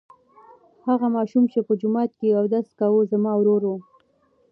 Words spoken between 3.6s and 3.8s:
و.